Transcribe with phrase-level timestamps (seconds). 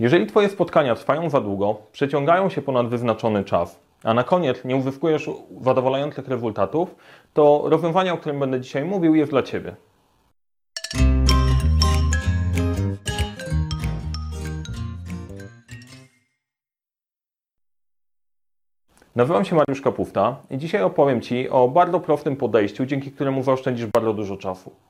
[0.00, 4.76] Jeżeli Twoje spotkania trwają za długo, przeciągają się ponad wyznaczony czas, a na koniec nie
[4.76, 6.94] uzyskujesz zadowalających rezultatów,
[7.34, 9.76] to rozwiązanie, o którym będę dzisiaj mówił, jest dla Ciebie.
[19.16, 23.86] Nazywam się Mariusz Kapufta i dzisiaj opowiem Ci o bardzo prostym podejściu, dzięki któremu zaoszczędzisz
[23.86, 24.87] bardzo dużo czasu.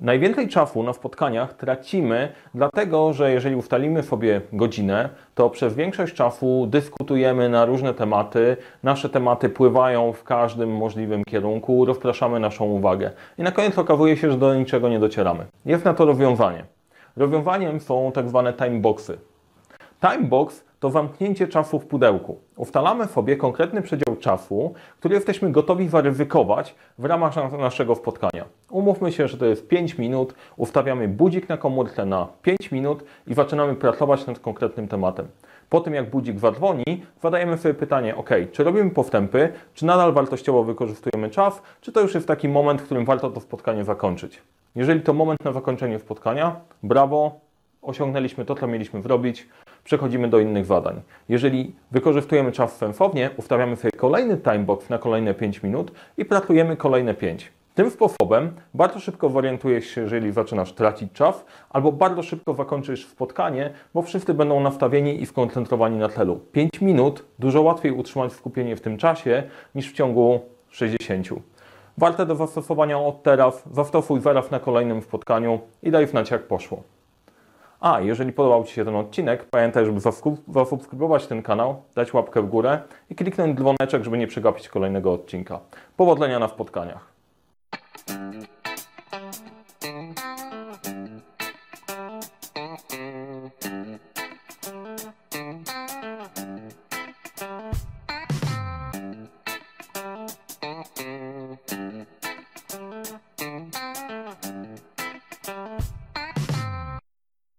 [0.00, 6.66] Najwięcej czasu na spotkaniach tracimy, dlatego że jeżeli ustalimy sobie godzinę, to przez większość czasu
[6.66, 13.42] dyskutujemy na różne tematy, nasze tematy pływają w każdym możliwym kierunku, rozpraszamy naszą uwagę i
[13.42, 15.46] na koniec okazuje się, że do niczego nie docieramy.
[15.66, 16.64] Jest na to rozwiązanie.
[17.16, 19.18] Rozwiązaniem są tak zwane timeboxy.
[20.00, 22.38] Timebox to zamknięcie czasu w pudełku.
[22.56, 28.44] Ustalamy sobie konkretny przedział czasu, który jesteśmy gotowi zaryzykować w ramach naszego spotkania.
[28.70, 33.34] Umówmy się, że to jest 5 minut, ustawiamy budzik na komórce na 5 minut i
[33.34, 35.28] zaczynamy pracować nad konkretnym tematem.
[35.68, 36.84] Po tym jak budzik zadzwoni,
[37.22, 42.14] zadajemy sobie pytanie, ok, czy robimy postępy, czy nadal wartościowo wykorzystujemy czas, czy to już
[42.14, 44.42] jest taki moment, w którym warto to spotkanie zakończyć.
[44.74, 47.40] Jeżeli to moment na zakończenie spotkania, brawo,
[47.82, 49.48] osiągnęliśmy to, co mieliśmy zrobić,
[49.84, 51.00] przechodzimy do innych zadań.
[51.28, 57.14] Jeżeli wykorzystujemy czas sensownie, ustawiamy sobie kolejny timebox na kolejne 5 minut i pracujemy kolejne
[57.14, 57.52] 5.
[57.80, 63.70] Tym sposobem bardzo szybko zorientujesz się, jeżeli zaczynasz tracić czas, albo bardzo szybko zakończysz spotkanie,
[63.94, 66.40] bo wszyscy będą nastawieni i skoncentrowani na celu.
[66.52, 69.42] 5 minut dużo łatwiej utrzymać skupienie w tym czasie
[69.74, 71.28] niż w ciągu 60.
[71.98, 76.82] Warte do zastosowania od teraz, zastosuj zaraz na kolejnym spotkaniu i daj znać jak poszło.
[77.80, 80.00] A, jeżeli podobał Ci się ten odcinek, pamiętaj, żeby
[80.48, 82.78] zasubskrybować ten kanał, dać łapkę w górę
[83.10, 85.60] i kliknąć dzwoneczek, żeby nie przegapić kolejnego odcinka.
[85.96, 87.09] Powodzenia na spotkaniach.